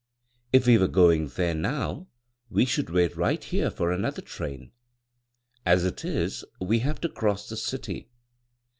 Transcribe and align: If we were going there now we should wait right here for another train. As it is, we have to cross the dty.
If 0.51 0.65
we 0.65 0.79
were 0.79 0.87
going 0.87 1.27
there 1.27 1.53
now 1.53 2.07
we 2.49 2.65
should 2.65 2.89
wait 2.89 3.15
right 3.15 3.43
here 3.43 3.69
for 3.69 3.91
another 3.91 4.23
train. 4.23 4.71
As 5.63 5.85
it 5.85 6.03
is, 6.03 6.43
we 6.59 6.79
have 6.79 6.99
to 7.01 7.07
cross 7.09 7.47
the 7.47 7.55
dty. 7.55 8.07